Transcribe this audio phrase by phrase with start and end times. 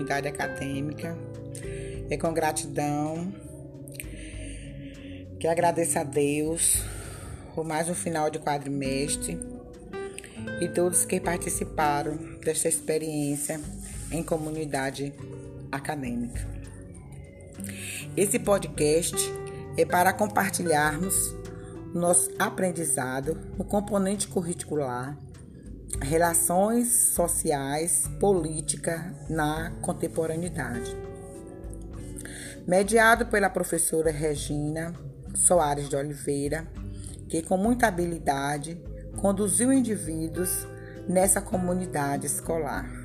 [0.00, 1.16] comunidade acadêmica.
[2.08, 3.32] É com gratidão
[5.38, 6.82] que agradeço a Deus
[7.54, 9.38] por mais um final de quadrimestre
[10.60, 13.60] e todos que participaram desta experiência
[14.10, 15.12] em comunidade
[15.70, 16.46] acadêmica.
[18.16, 19.16] Esse podcast
[19.76, 21.34] é para compartilharmos
[21.94, 25.16] nosso aprendizado no componente curricular,
[26.02, 30.96] relações sociais, política na contemporaneidade.
[32.66, 34.94] Mediado pela professora Regina
[35.34, 36.66] Soares de Oliveira,
[37.28, 38.80] que com muita habilidade
[39.16, 40.66] conduziu indivíduos
[41.08, 42.99] nessa comunidade escolar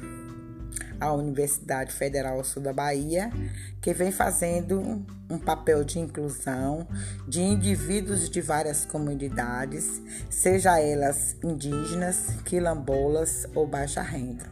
[1.00, 3.32] a Universidade Federal Sul da Bahia,
[3.82, 6.88] que vem fazendo um papel de inclusão
[7.28, 14.46] de indivíduos de várias comunidades, seja elas indígenas, quilombolas ou baixa renda.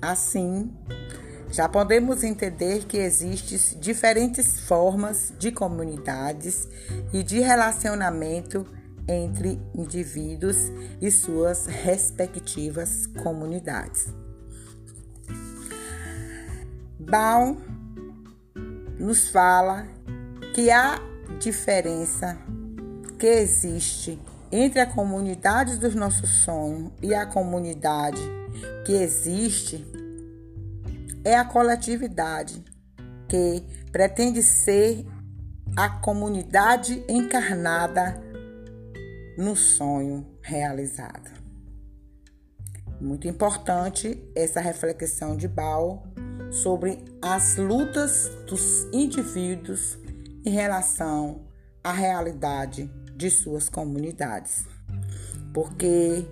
[0.00, 0.72] Assim,
[1.50, 6.66] já podemos entender que existem diferentes formas de comunidades
[7.12, 8.66] e de relacionamento
[9.06, 10.56] entre indivíduos
[11.00, 14.06] e suas respectivas comunidades.
[17.08, 17.56] Baum
[18.98, 19.86] nos fala
[20.54, 21.00] que há
[21.40, 22.38] diferença
[23.18, 24.18] que existe
[24.50, 28.20] entre a comunidade dos nossos sonhos e a comunidade
[28.84, 29.86] que existe
[31.24, 32.62] é a coletividade
[33.28, 35.06] que pretende ser
[35.76, 38.20] a comunidade encarnada
[39.38, 41.30] no sonho realizado.
[43.00, 46.11] Muito importante essa reflexão de Baal
[46.52, 49.98] sobre as lutas dos indivíduos
[50.44, 51.46] em relação
[51.82, 54.66] à realidade de suas comunidades.
[55.54, 56.26] Porque,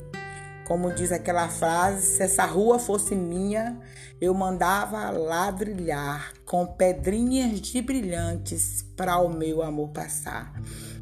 [0.67, 3.81] como diz aquela frase, se essa rua fosse minha,
[4.21, 10.53] eu mandava ladrilhar com pedrinhas de brilhantes para o meu amor passar.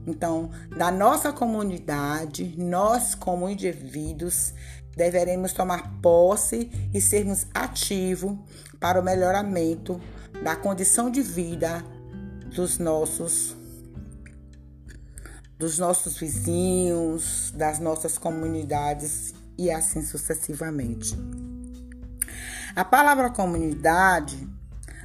[0.07, 4.55] Então, da nossa comunidade, nós como indivíduos
[4.97, 8.37] deveremos tomar posse e sermos ativos
[8.81, 10.01] para o melhoramento
[10.43, 11.85] da condição de vida
[12.55, 13.57] dos nossos
[15.59, 21.19] dos nossos vizinhos, das nossas comunidades e assim sucessivamente.
[22.77, 24.49] A palavra comunidade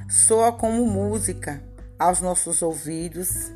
[0.08, 1.60] soa como música
[1.98, 3.50] aos nossos ouvidos,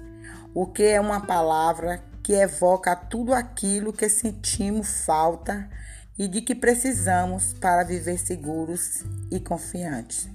[0.52, 5.70] o que é uma palavra que evoca tudo aquilo que sentimos falta
[6.18, 10.28] e de que precisamos para viver seguros e confiantes.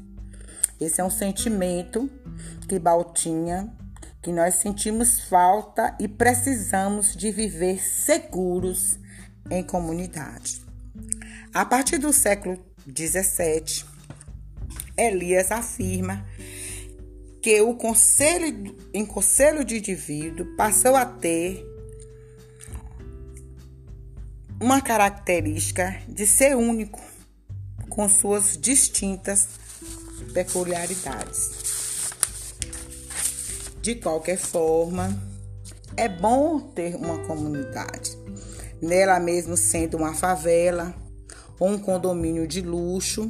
[0.80, 2.10] Esse é um sentimento
[2.68, 3.72] que Baltinha,
[4.22, 8.98] que nós sentimos falta e precisamos de viver seguros
[9.50, 10.62] em comunidade.
[11.54, 13.86] A partir do século 17,
[14.98, 16.26] Elias afirma
[17.42, 21.73] que o conselho, em conselho de indivíduo passou a ter
[24.64, 27.02] uma característica de ser único,
[27.90, 29.46] com suas distintas
[30.34, 31.52] peculiaridades.
[33.82, 35.22] De qualquer forma,
[35.98, 38.18] é bom ter uma comunidade,
[38.82, 40.96] nela mesmo sendo uma favela
[41.60, 43.30] ou um condomínio de luxo,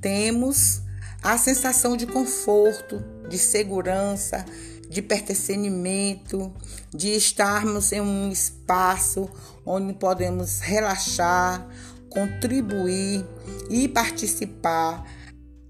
[0.00, 0.80] temos
[1.24, 4.44] a sensação de conforto, de segurança,
[4.92, 6.52] de pertencimento,
[6.94, 9.28] de estarmos em um espaço
[9.64, 11.66] onde podemos relaxar,
[12.10, 13.24] contribuir
[13.70, 15.02] e participar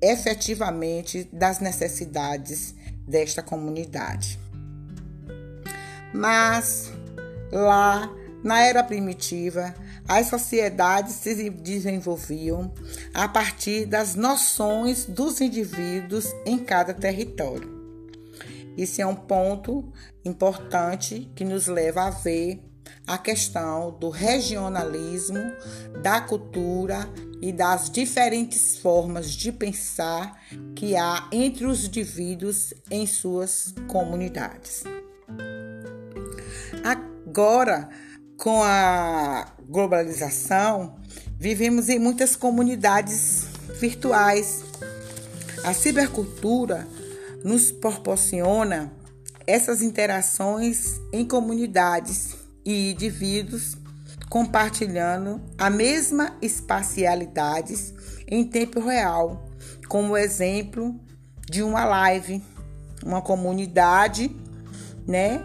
[0.01, 2.75] efetivamente das necessidades
[3.07, 4.41] desta comunidade.
[6.13, 6.91] Mas
[7.53, 8.13] lá
[8.43, 9.73] na era primitiva,
[10.09, 12.75] as sociedades se desenvolviam
[13.15, 17.82] a partir das noções dos indivíduos em cada território.
[18.77, 19.93] Isso é um ponto
[20.25, 22.63] importante que nos leva a ver
[23.07, 25.41] a questão do regionalismo,
[26.03, 27.09] da cultura
[27.41, 30.41] e das diferentes formas de pensar
[30.75, 34.85] que há entre os indivíduos em suas comunidades.
[36.85, 37.89] Agora,
[38.37, 40.97] com a globalização,
[41.39, 43.47] vivemos em muitas comunidades
[43.81, 44.65] virtuais.
[45.65, 46.87] A cibercultura
[47.45, 48.93] nos proporciona
[49.47, 53.77] essas interações em comunidades e indivíduos
[54.29, 57.75] compartilhando a mesma espacialidade
[58.27, 59.47] em tempo real,
[59.89, 60.99] como exemplo
[61.51, 62.43] de uma live,
[63.05, 64.35] uma comunidade,
[65.07, 65.45] né,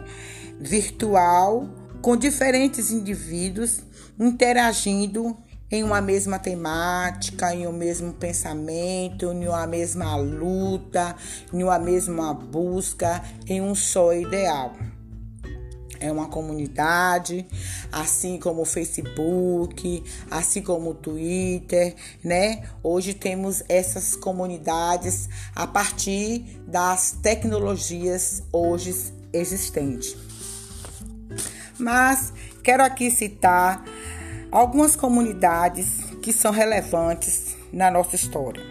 [0.60, 1.68] virtual
[2.02, 3.82] com diferentes indivíduos
[4.18, 5.38] interagindo
[5.70, 11.16] em uma mesma temática, em um mesmo pensamento, em uma mesma luta,
[11.54, 14.74] em uma mesma busca, em um só ideal.
[16.00, 17.46] É uma comunidade,
[17.92, 22.64] assim como o Facebook, assim como o Twitter, né?
[22.84, 28.96] Hoje temos essas comunidades a partir das tecnologias hoje
[29.34, 30.16] existentes.
[31.80, 32.32] Mas
[32.64, 33.84] quero aqui citar
[34.52, 38.64] algumas comunidades que são relevantes na nossa história.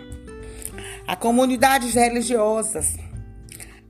[1.07, 2.97] As comunidades religiosas,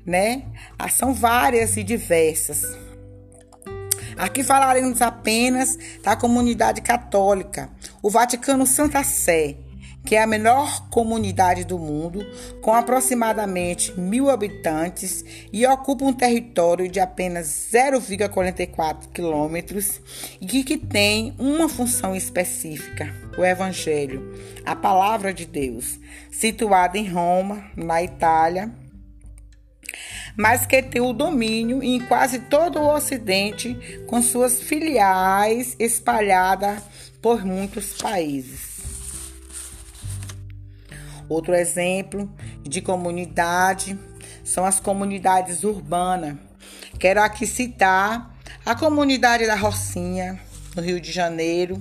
[0.05, 0.45] né?
[0.91, 2.63] São várias e diversas.
[4.17, 7.71] Aqui falaremos apenas da comunidade católica,
[8.03, 9.57] o Vaticano Santa Sé,
[10.07, 12.25] que é a menor comunidade do mundo,
[12.63, 20.01] com aproximadamente mil habitantes e ocupa um território de apenas 0,44 quilômetros
[20.41, 24.33] e que tem uma função específica: o Evangelho,
[24.65, 25.99] a Palavra de Deus,
[26.31, 28.73] situada em Roma, na Itália
[30.37, 33.75] mas que tem o domínio em quase todo o Ocidente,
[34.07, 36.83] com suas filiais espalhadas
[37.23, 38.76] por muitos países.
[41.29, 42.33] Outro exemplo
[42.63, 43.99] de comunidade
[44.45, 46.37] são as comunidades urbanas.
[46.99, 48.35] Quero aqui citar
[48.65, 50.41] a comunidade da Rocinha,
[50.75, 51.81] no Rio de Janeiro,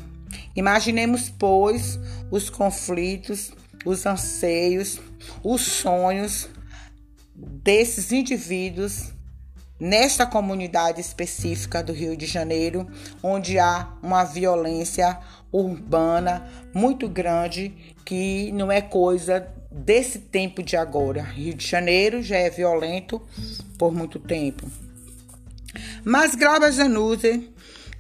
[0.55, 1.99] Imaginemos, pois,
[2.31, 3.53] os conflitos
[3.85, 5.01] os anseios,
[5.43, 6.49] os sonhos
[7.35, 9.13] desses indivíduos
[9.83, 12.87] nesta comunidade específica do Rio de Janeiro,
[13.21, 15.19] onde há uma violência
[15.51, 21.23] urbana muito grande que não é coisa desse tempo de agora.
[21.23, 23.21] Rio de Janeiro já é violento
[23.77, 24.71] por muito tempo.
[26.05, 27.51] Mas Glauber Zanuzzi,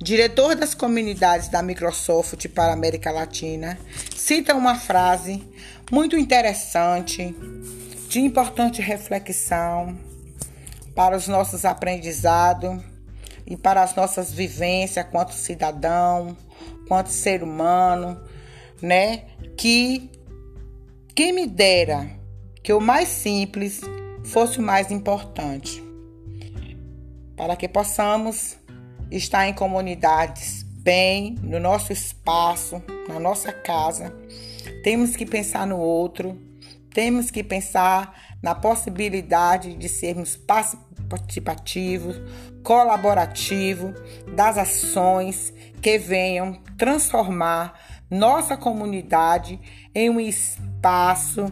[0.00, 3.76] diretor das comunidades da Microsoft para a América Latina,
[4.14, 5.42] cita uma frase
[5.92, 7.36] muito interessante,
[8.08, 9.94] de importante reflexão
[10.94, 12.82] para os nossos aprendizados
[13.46, 16.34] e para as nossas vivências quanto cidadão,
[16.88, 18.18] quanto ser humano,
[18.80, 19.24] né?
[19.54, 20.10] Que
[21.14, 22.08] quem me dera
[22.62, 23.82] que o mais simples
[24.24, 25.84] fosse o mais importante,
[27.36, 28.56] para que possamos
[29.10, 34.10] estar em comunidades bem, no nosso espaço, na nossa casa
[34.82, 36.40] temos que pensar no outro,
[36.92, 40.36] temos que pensar na possibilidade de sermos
[41.08, 42.20] participativos,
[42.62, 43.94] colaborativos
[44.34, 47.78] das ações que venham transformar
[48.10, 49.58] nossa comunidade
[49.94, 51.46] em um espaço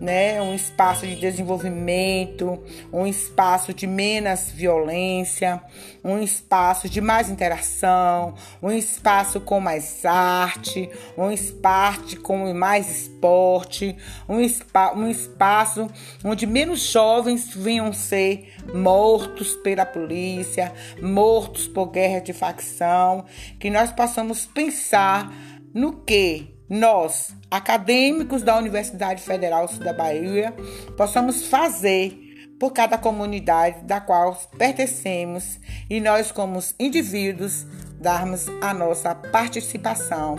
[0.00, 0.40] né?
[0.40, 2.62] Um espaço de desenvolvimento,
[2.92, 5.62] um espaço de menos violência,
[6.02, 13.96] um espaço de mais interação, um espaço com mais arte, um espaço com mais esporte,
[14.28, 15.88] um, um espaço
[16.24, 23.24] onde menos jovens venham ser mortos pela polícia, mortos por guerra de facção,
[23.58, 25.32] que nós possamos pensar
[25.72, 30.52] no que nós, acadêmicos da Universidade Federal Sul da Bahia,
[30.96, 32.18] possamos fazer
[32.58, 37.64] por cada comunidade da qual pertencemos e nós, como indivíduos,
[38.00, 40.36] darmos a nossa participação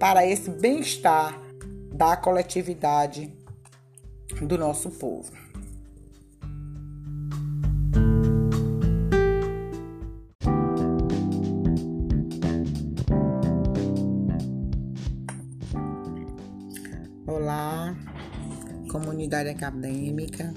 [0.00, 1.38] para esse bem-estar
[1.92, 3.32] da coletividade
[4.42, 5.30] do nosso povo.
[19.08, 20.52] Comunidade acadêmica,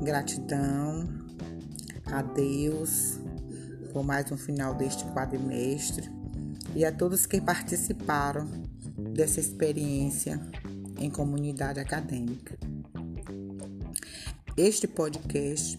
[0.00, 1.08] gratidão
[2.06, 3.18] a Deus
[3.92, 6.08] por mais um final deste quadrimestre
[6.76, 8.46] e a todos que participaram
[9.12, 10.40] dessa experiência
[10.96, 12.56] em comunidade acadêmica.
[14.56, 15.76] Este podcast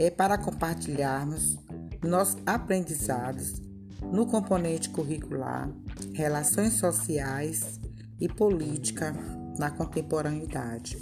[0.00, 1.56] é para compartilharmos
[2.02, 3.62] nossos aprendizados
[4.02, 5.70] no componente curricular,
[6.12, 7.78] relações sociais
[8.20, 9.14] e política
[9.58, 10.98] na contemporaneidade.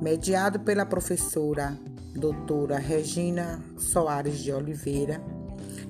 [0.00, 1.76] Mediado pela professora
[2.14, 5.20] doutora Regina Soares de Oliveira,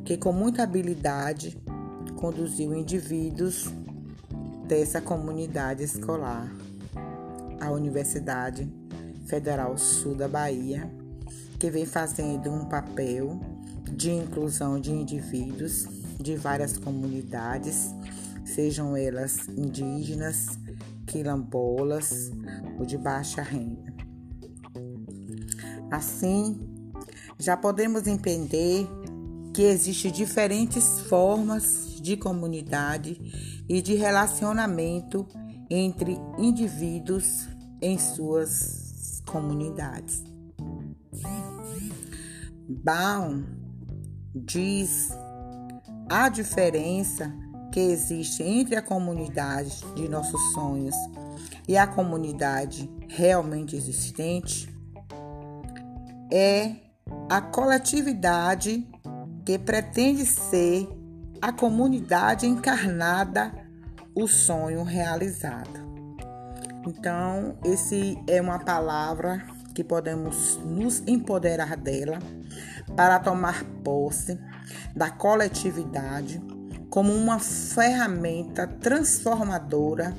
[0.04, 1.61] que com muita habilidade
[2.16, 3.68] conduziu indivíduos
[4.66, 6.50] dessa comunidade escolar
[7.61, 8.72] à Universidade
[9.26, 10.90] Federal Sul da Bahia,
[11.58, 13.40] que vem fazendo um papel
[13.90, 15.87] de inclusão de indivíduos
[16.20, 17.92] de várias comunidades
[18.44, 20.58] sejam elas indígenas,
[21.12, 22.31] quilombolas
[22.78, 23.92] ou de baixa renda.
[25.90, 26.59] Assim,
[27.38, 28.88] já podemos entender
[29.52, 33.21] que existem diferentes formas de comunidade
[33.69, 35.28] e de relacionamento
[35.69, 37.47] entre indivíduos
[37.83, 40.25] em suas comunidades.
[42.69, 43.45] Baum
[44.35, 45.11] diz
[46.09, 47.41] a diferença
[47.73, 50.95] que existe entre a comunidade de nossos sonhos
[51.67, 54.69] e a comunidade realmente existente
[56.31, 56.76] é
[57.31, 58.87] a coletividade
[59.45, 60.87] que pretende ser
[61.41, 63.52] a comunidade encarnada,
[64.14, 65.81] o sonho realizado.
[66.87, 72.19] Então, esse é uma palavra que podemos nos empoderar dela
[72.95, 74.38] para tomar posse
[74.95, 76.41] da coletividade
[76.92, 80.14] como uma ferramenta transformadora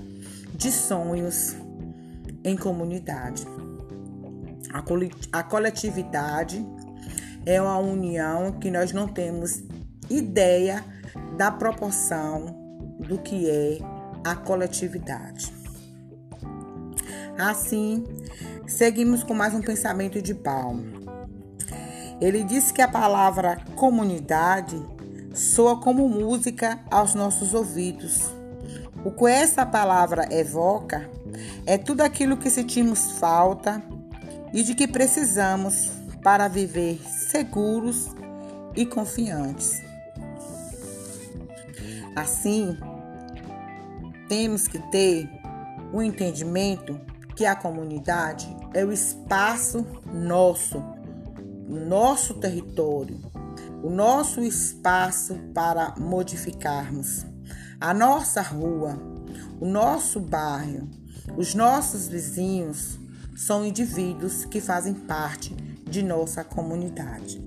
[0.56, 1.56] de sonhos
[2.44, 3.46] em comunidade.
[5.32, 6.66] A coletividade
[7.46, 9.64] é uma união que nós não temos
[10.10, 10.84] ideia
[11.38, 12.58] da proporção
[13.00, 13.78] do que é
[14.24, 15.54] a coletividade.
[17.38, 18.04] Assim,
[18.66, 20.84] seguimos com mais um pensamento de Paulo.
[22.20, 24.82] Ele diz que a palavra comunidade
[25.34, 28.30] soa como música aos nossos ouvidos.
[29.04, 31.10] O que essa palavra evoca
[31.66, 33.84] é tudo aquilo que sentimos falta
[34.54, 35.90] e de que precisamos
[36.24, 38.10] para viver seguros
[38.76, 39.82] e confiantes.
[42.16, 42.78] Assim,
[44.30, 45.30] temos que ter
[45.92, 47.00] o entendimento
[47.36, 50.82] que a comunidade é o espaço nosso,
[51.68, 53.20] nosso território,
[53.84, 57.26] o nosso espaço para modificarmos
[57.80, 58.98] a nossa rua,
[59.60, 60.90] o nosso bairro,
[61.36, 62.98] os nossos vizinhos
[63.36, 67.44] são indivíduos que fazem parte de nossa comunidade.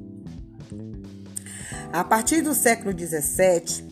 [1.91, 3.89] A partir do século XVII,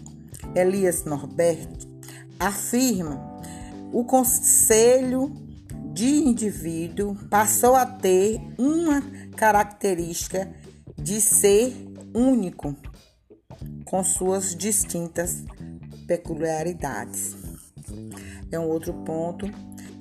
[0.55, 1.89] Elias Norberto
[2.39, 3.41] afirma
[3.91, 5.33] o conselho
[5.95, 9.01] de indivíduo passou a ter uma
[9.37, 10.53] característica
[10.97, 11.84] de ser
[12.15, 12.77] único,
[13.85, 15.45] com suas distintas
[16.07, 17.37] peculiaridades.
[18.51, 19.51] É um outro ponto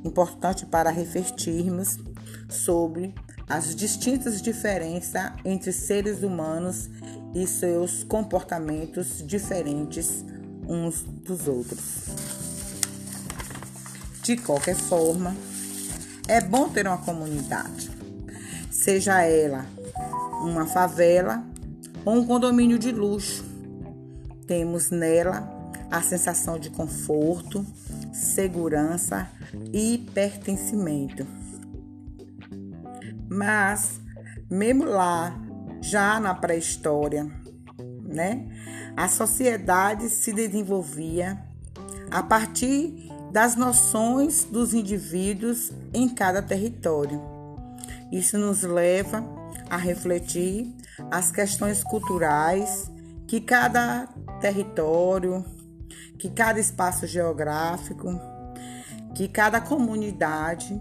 [0.05, 1.97] importante para refletirmos
[2.49, 3.13] sobre
[3.49, 6.89] as distintas diferenças entre seres humanos
[7.33, 10.23] e seus comportamentos diferentes
[10.67, 12.05] uns dos outros.
[14.21, 15.35] De qualquer forma,
[16.27, 17.89] é bom ter uma comunidade,
[18.71, 19.65] seja ela
[20.41, 21.52] uma favela
[22.05, 23.45] ou um condomínio de luxo.
[24.47, 25.51] Temos nela
[25.89, 27.65] a sensação de conforto,
[28.11, 29.29] segurança
[29.71, 31.25] e pertencimento.
[33.29, 34.01] Mas,
[34.49, 35.39] mesmo lá,
[35.81, 37.29] já na pré-história,
[38.03, 38.47] né,
[38.95, 41.41] a sociedade se desenvolvia
[42.11, 47.21] a partir das noções dos indivíduos em cada território.
[48.11, 49.25] Isso nos leva
[49.69, 50.71] a refletir
[51.11, 52.91] as questões culturais
[53.27, 54.07] que cada
[54.39, 55.43] território,
[56.19, 58.19] que cada espaço geográfico,
[59.15, 60.79] que cada comunidade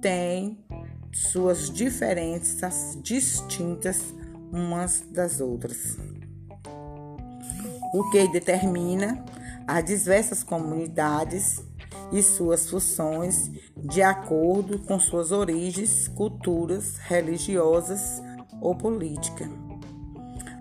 [0.00, 0.64] tem
[1.12, 4.14] suas diferenças distintas
[4.52, 5.96] umas das outras.
[7.92, 9.24] O que determina
[9.66, 11.62] as diversas comunidades
[12.12, 18.22] e suas funções de acordo com suas origens, culturas, religiosas
[18.64, 19.48] ou política.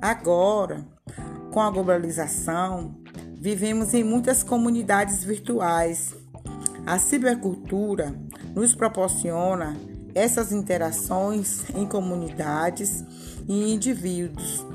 [0.01, 0.85] Agora,
[1.51, 2.95] com a globalização,
[3.33, 6.13] vivemos em muitas comunidades virtuais.
[6.85, 8.13] A cibercultura
[8.53, 9.77] nos proporciona
[10.13, 13.03] essas interações em comunidades
[13.47, 14.65] e indivíduos,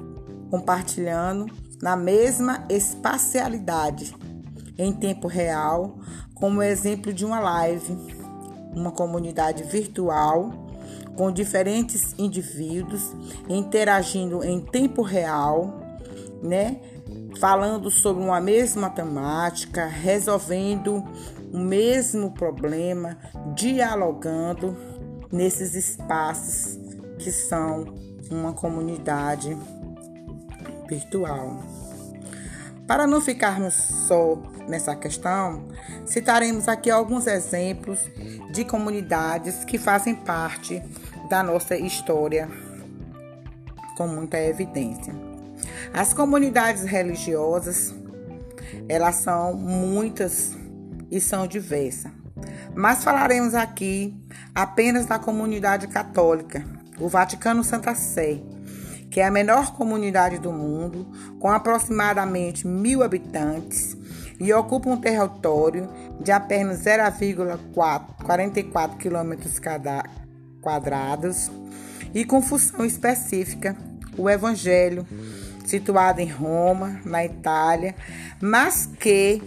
[0.51, 1.47] compartilhando
[1.83, 4.17] na mesma espacialidade,
[4.79, 5.99] em tempo real,
[6.35, 7.97] como exemplo de uma live,
[8.75, 10.68] uma comunidade virtual
[11.19, 13.13] com diferentes indivíduos
[13.49, 15.81] interagindo em tempo real,
[16.41, 16.81] né?
[17.41, 21.05] Falando sobre uma mesma temática, resolvendo
[21.53, 23.19] o mesmo problema,
[23.57, 24.77] dialogando
[25.33, 26.79] nesses espaços
[27.19, 27.97] que são
[28.31, 29.57] uma comunidade
[30.89, 31.65] virtual.
[32.87, 35.67] Para não ficarmos só nessa questão,
[36.07, 37.99] citaremos aqui alguns exemplos
[38.53, 40.83] de comunidades que fazem parte
[41.29, 42.49] da nossa história
[43.97, 45.13] com muita evidência.
[45.93, 47.93] As comunidades religiosas
[48.89, 50.57] elas são muitas
[51.11, 52.13] e são diversas.
[52.75, 54.15] Mas falaremos aqui
[54.55, 56.63] apenas da comunidade católica,
[56.99, 58.43] o Vaticano Santa Sé,
[59.11, 63.97] que é a menor comunidade do mundo, com aproximadamente mil habitantes
[64.39, 65.89] e ocupa um território
[66.21, 69.33] de apenas 0,44 km
[70.69, 71.51] quadrados
[72.15, 73.75] e com função específica,
[74.19, 75.07] o Evangelho,
[75.65, 77.95] situado em Roma, na Itália,
[78.39, 79.43] mas que,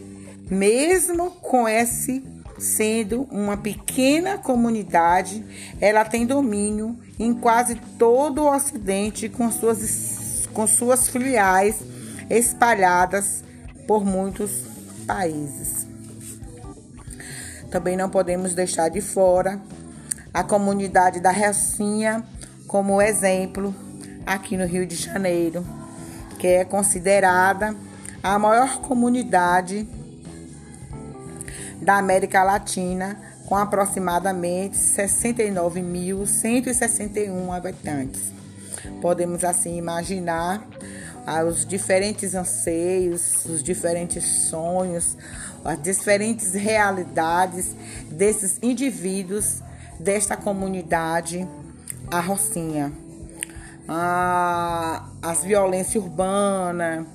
[0.50, 2.24] mesmo com esse
[2.58, 5.46] sendo uma pequena comunidade,
[5.80, 11.82] ela tem domínio em quase todo o Ocidente com suas, com suas filiais
[12.30, 13.44] espalhadas
[13.88, 14.52] por muitos
[15.06, 15.86] países.
[17.70, 19.62] Também não podemos deixar de fora
[20.34, 22.24] a comunidade da Rocinha
[22.68, 23.76] como exemplo
[24.26, 25.66] aqui no Rio de Janeiro,
[26.40, 27.76] que é considerada
[28.24, 29.86] a maior comunidade
[31.82, 38.32] da América Latina, com aproximadamente 69.161 habitantes.
[39.02, 40.66] Podemos assim imaginar
[41.28, 45.18] ah, os diferentes anseios, os diferentes sonhos,
[45.66, 47.76] as diferentes realidades
[48.10, 49.62] desses indivíduos
[50.02, 51.48] desta comunidade,
[52.10, 52.92] a Rocinha.
[53.88, 57.06] Ah, as violências urbanas,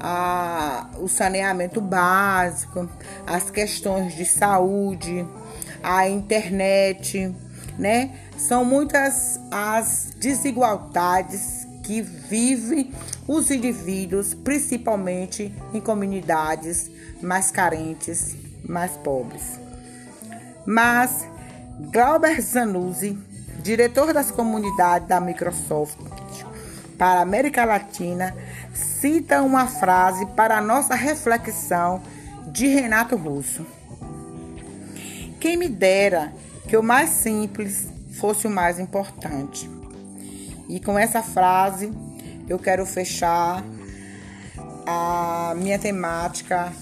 [0.00, 2.88] a, o saneamento básico,
[3.26, 5.26] as questões de saúde,
[5.82, 7.34] a internet,
[7.78, 8.10] né?
[8.36, 12.92] São muitas as desigualdades que vivem
[13.28, 16.90] os indivíduos, principalmente em comunidades
[17.22, 18.34] mais carentes,
[18.66, 19.60] mais pobres.
[20.66, 21.26] Mas
[21.78, 23.18] Glauber Zanuzzi,
[23.60, 25.98] diretor das comunidades da Microsoft
[26.96, 28.32] para a América Latina,
[28.72, 32.00] cita uma frase para nossa reflexão
[32.46, 33.66] de Renato Russo.
[35.40, 36.32] Quem me dera
[36.68, 37.88] que o mais simples
[38.20, 39.68] fosse o mais importante.
[40.68, 41.92] E com essa frase
[42.48, 43.64] eu quero fechar
[44.86, 46.72] a minha temática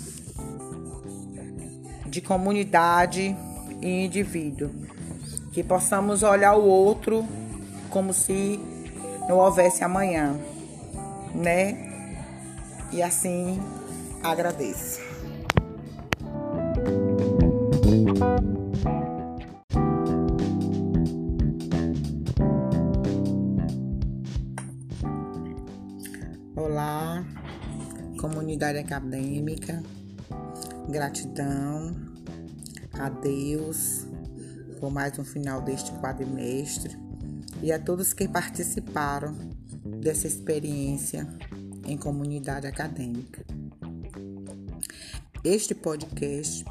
[2.07, 3.35] de comunidade
[3.81, 4.82] e indivíduo.
[5.53, 7.29] Que possamos olhar o outro
[7.91, 8.59] como se
[9.29, 10.41] não houvesse amanhã,
[11.35, 11.93] né?
[12.91, 13.61] E assim
[14.23, 15.01] agradeço.
[26.57, 27.23] Olá,
[28.19, 29.83] comunidade acadêmica,
[30.89, 31.95] gratidão
[32.95, 34.12] a Deus
[34.83, 36.99] por mais um final deste quadrimestre
[37.63, 39.33] e a todos que participaram
[40.01, 41.25] dessa experiência
[41.87, 43.47] em comunidade acadêmica.
[45.45, 46.65] Este podcast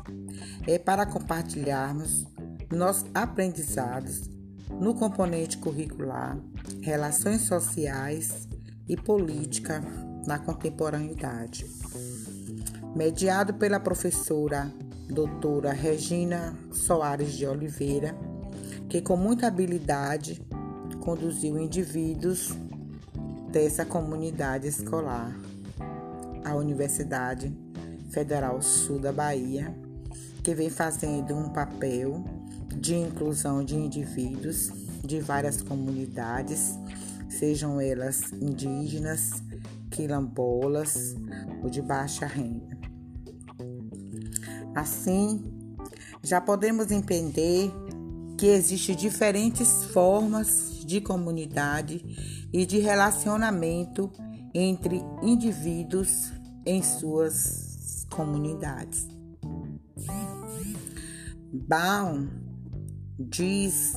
[0.67, 2.25] é para compartilharmos
[2.69, 4.29] nossos aprendizados
[4.69, 6.37] no componente curricular,
[6.81, 8.45] relações sociais
[8.89, 9.81] e política
[10.27, 11.65] na contemporaneidade.
[12.93, 14.69] Mediado pela professora
[15.11, 18.15] doutora Regina Soares de Oliveira,
[18.87, 20.41] que com muita habilidade
[21.01, 22.55] conduziu indivíduos
[23.51, 25.35] dessa comunidade escolar
[26.45, 27.53] à Universidade
[28.09, 29.75] Federal Sul da Bahia,
[30.41, 32.23] que vem fazendo um papel
[32.77, 34.71] de inclusão de indivíduos
[35.03, 36.79] de várias comunidades,
[37.29, 39.43] sejam elas indígenas,
[39.89, 41.15] quilombolas
[41.61, 42.80] ou de baixa renda.
[44.75, 45.43] Assim,
[46.23, 47.71] já podemos entender
[48.37, 54.11] que existem diferentes formas de comunidade e de relacionamento
[54.53, 56.31] entre indivíduos
[56.65, 59.07] em suas comunidades.
[61.53, 62.29] Baum
[63.19, 63.93] diz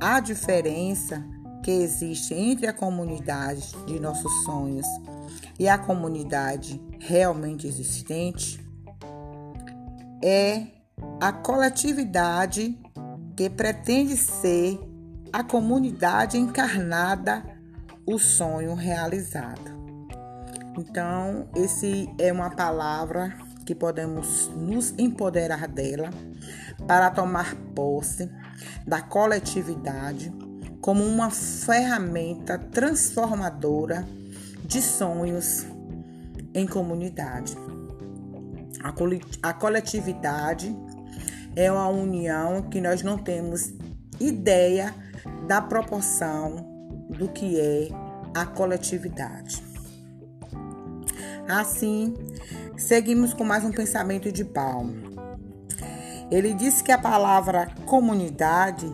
[0.00, 1.24] a diferença
[1.64, 4.86] que existe entre a comunidade de nossos sonhos
[5.58, 8.67] e a comunidade realmente existente
[10.22, 10.66] é
[11.20, 12.78] a coletividade
[13.36, 14.78] que pretende ser
[15.32, 17.42] a comunidade encarnada,
[18.06, 19.78] o sonho realizado.
[20.76, 26.10] Então, esse é uma palavra que podemos nos empoderar dela
[26.86, 28.30] para tomar posse
[28.86, 30.32] da coletividade
[30.80, 34.06] como uma ferramenta transformadora
[34.64, 35.66] de sonhos
[36.54, 37.56] em comunidade.
[39.42, 40.74] A coletividade
[41.56, 43.72] é uma união que nós não temos
[44.20, 44.94] ideia
[45.46, 46.66] da proporção
[47.10, 47.88] do que é
[48.34, 49.62] a coletividade.
[51.48, 52.14] Assim,
[52.76, 54.94] seguimos com mais um pensamento de Paulo.
[56.30, 58.92] Ele disse que a palavra comunidade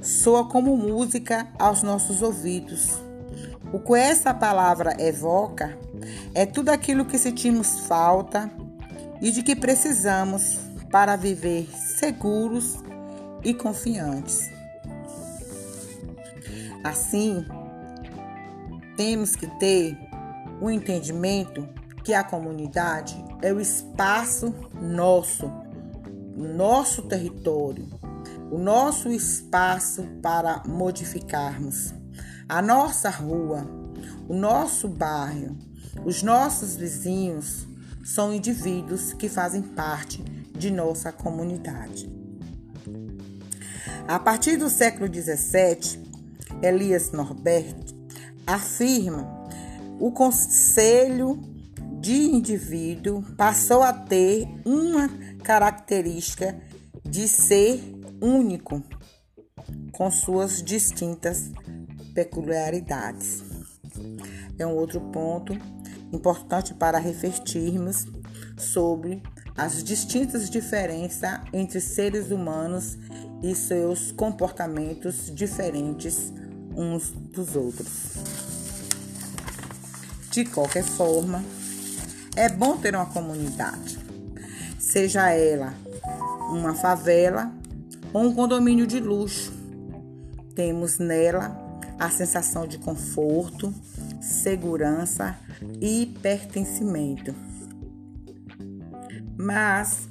[0.00, 2.96] soa como música aos nossos ouvidos.
[3.72, 5.76] O que essa palavra evoca
[6.32, 8.48] é tudo aquilo que sentimos falta
[9.20, 10.58] e de que precisamos
[10.90, 12.78] para viver seguros
[13.42, 14.50] e confiantes.
[16.82, 17.44] Assim,
[18.96, 19.96] temos que ter
[20.60, 21.68] o entendimento
[22.04, 25.50] que a comunidade é o espaço nosso,
[26.36, 27.88] nosso território,
[28.50, 31.92] o nosso espaço para modificarmos
[32.48, 33.66] a nossa rua,
[34.28, 35.56] o nosso bairro,
[36.04, 37.66] os nossos vizinhos
[38.06, 40.22] são indivíduos que fazem parte
[40.56, 42.08] de nossa comunidade.
[44.06, 46.00] A partir do século XVII,
[46.62, 47.74] Elias Norbert
[48.46, 49.44] afirma
[49.98, 51.40] o conselho
[52.00, 55.08] de indivíduo passou a ter uma
[55.42, 56.56] característica
[57.02, 57.82] de ser
[58.22, 58.84] único,
[59.90, 61.50] com suas distintas
[62.14, 63.42] peculiaridades.
[64.56, 65.58] É um outro ponto
[66.12, 68.06] importante para refletirmos
[68.56, 69.22] sobre
[69.56, 72.98] as distintas diferenças entre seres humanos
[73.42, 76.32] e seus comportamentos diferentes
[76.74, 78.14] uns dos outros.
[80.30, 81.42] De qualquer forma,
[82.36, 83.98] é bom ter uma comunidade,
[84.78, 85.72] seja ela
[86.50, 87.50] uma favela
[88.12, 89.52] ou um condomínio de luxo.
[90.54, 91.56] Temos nela
[91.98, 93.72] a sensação de conforto,
[94.20, 95.36] segurança
[95.80, 97.34] e pertencimento.
[99.38, 100.08] Mas,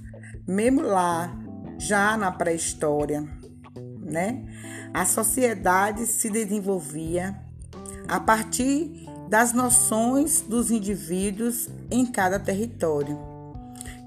[0.47, 1.35] mesmo lá,
[1.77, 3.27] já na pré-história,
[3.99, 4.45] né,
[4.93, 7.35] a sociedade se desenvolvia
[8.07, 13.19] a partir das noções dos indivíduos em cada território.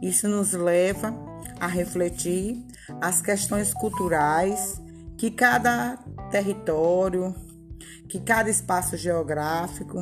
[0.01, 1.13] Isso nos leva
[1.61, 2.65] a refletir
[3.01, 4.81] as questões culturais
[5.17, 5.99] que cada
[6.31, 7.35] território,
[8.09, 9.99] que cada espaço geográfico,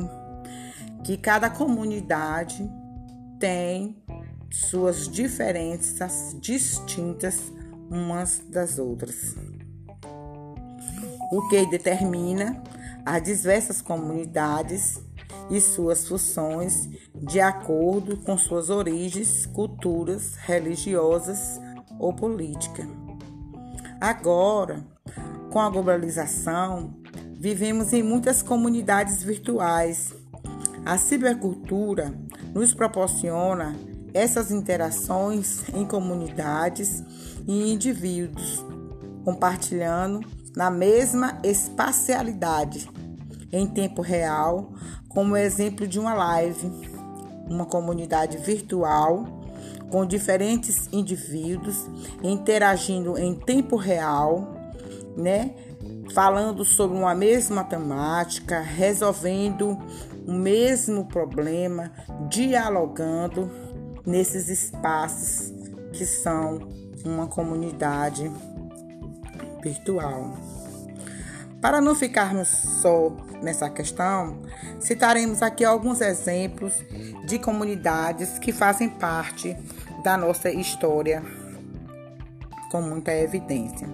[1.07, 2.69] que cada comunidade
[3.39, 3.95] tem
[4.51, 7.49] suas diferenças distintas
[7.89, 9.33] umas das outras.
[11.31, 12.61] O que determina
[13.05, 15.01] as diversas comunidades
[15.49, 21.57] e suas funções de acordo com suas origens, culturas, religiosas
[21.97, 22.85] ou política.
[24.01, 24.85] Agora,
[25.53, 26.93] com a globalização,
[27.39, 30.13] vivemos em muitas comunidades virtuais.
[30.87, 32.13] A cibercultura
[32.55, 33.75] nos proporciona
[34.13, 37.03] essas interações em comunidades
[37.45, 38.65] e indivíduos,
[39.25, 40.21] compartilhando
[40.55, 42.89] na mesma espacialidade
[43.51, 44.71] em tempo real,
[45.09, 46.71] como exemplo de uma live,
[47.49, 49.25] uma comunidade virtual
[49.91, 51.85] com diferentes indivíduos
[52.23, 54.55] interagindo em tempo real,
[55.17, 55.53] né?
[56.13, 59.77] Falando sobre uma mesma temática, resolvendo
[60.27, 61.91] o mesmo problema,
[62.29, 63.49] dialogando
[64.05, 65.53] nesses espaços
[65.93, 66.59] que são
[67.05, 68.29] uma comunidade
[69.63, 70.37] virtual.
[71.61, 73.09] Para não ficarmos só
[73.41, 74.41] nessa questão,
[74.79, 76.73] citaremos aqui alguns exemplos
[77.25, 79.57] de comunidades que fazem parte
[80.03, 81.23] da nossa história
[82.69, 83.87] com muita evidência.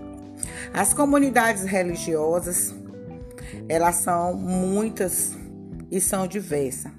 [0.73, 2.73] As comunidades religiosas,
[3.69, 5.35] elas são muitas
[5.93, 6.91] e são diversas.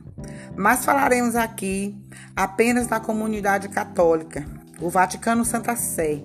[0.57, 2.00] Mas falaremos aqui
[2.37, 4.46] apenas da comunidade católica,
[4.80, 6.22] o Vaticano Santa Sé,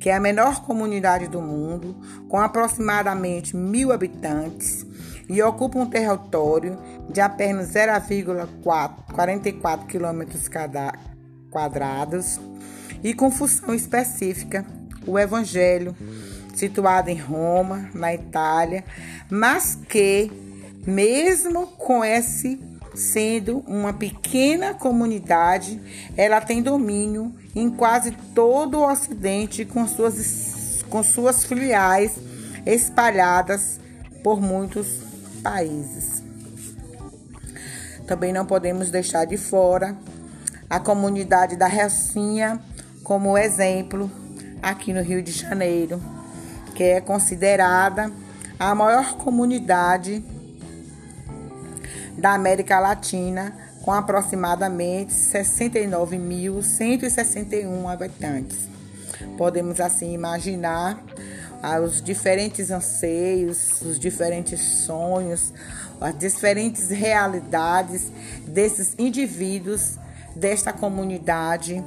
[0.00, 1.94] que é a menor comunidade do mundo,
[2.28, 4.84] com aproximadamente mil habitantes
[5.28, 6.76] e ocupa um território
[7.08, 10.24] de apenas 0,44 km
[11.50, 12.40] quadrados
[13.02, 14.66] e com função específica,
[15.06, 15.96] o Evangelho,
[16.54, 18.84] situado em Roma, na Itália,
[19.30, 20.30] mas que,
[20.86, 22.60] mesmo com esse
[22.94, 25.80] sendo uma pequena comunidade,
[26.16, 32.12] ela tem domínio em quase todo o Ocidente com suas, com suas filiais
[32.66, 33.80] espalhadas
[34.22, 35.00] por muitos
[35.42, 36.22] países.
[38.06, 39.96] Também não podemos deixar de fora
[40.68, 42.60] a comunidade da Rocinha
[43.02, 44.10] como exemplo
[44.60, 46.00] aqui no Rio de Janeiro,
[46.74, 48.12] que é considerada
[48.58, 50.24] a maior comunidade
[52.16, 58.68] da América Latina, com aproximadamente 69.161 habitantes.
[59.36, 61.02] Podemos assim imaginar
[61.84, 65.52] os diferentes anseios, os diferentes sonhos,
[66.00, 68.10] as diferentes realidades
[68.46, 69.98] desses indivíduos
[70.34, 71.84] desta comunidade,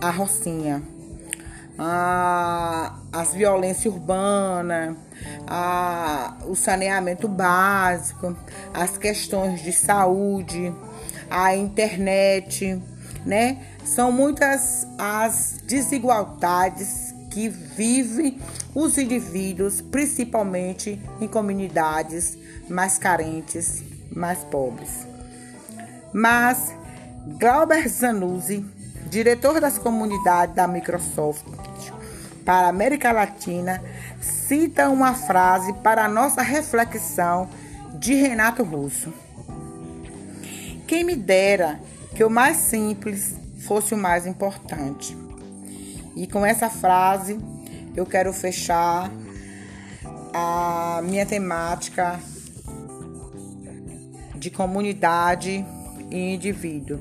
[0.00, 0.82] a Rocinha.
[1.78, 4.96] A, as violências urbanas,
[5.46, 8.36] a, o saneamento básico,
[8.72, 10.72] as questões de saúde,
[11.30, 12.80] a internet,
[13.24, 13.58] né?
[13.84, 18.40] São muitas as desigualdades que vivem
[18.74, 22.36] os indivíduos, principalmente em comunidades
[22.68, 25.06] mais carentes, mais pobres.
[26.12, 26.74] Mas
[27.38, 28.64] Glauber Zanuzzi,
[29.10, 31.44] diretor das comunidades da Microsoft
[32.44, 33.82] para a América Latina,
[34.46, 37.48] cita uma frase para a nossa reflexão
[37.94, 39.12] de Renato Russo.
[40.86, 41.80] Quem me dera
[42.14, 43.34] que o mais simples
[43.66, 45.16] fosse o mais importante.
[46.14, 47.38] E com essa frase
[47.96, 49.10] eu quero fechar
[50.32, 52.20] a minha temática
[54.36, 55.66] de comunidade
[56.08, 57.00] e indivíduo.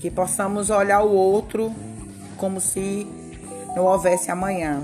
[0.00, 1.74] Que possamos olhar o outro
[2.38, 3.06] como se
[3.76, 4.82] não houvesse amanhã,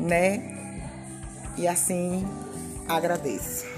[0.00, 0.51] né?
[1.56, 2.26] E assim
[2.88, 3.71] agradeço.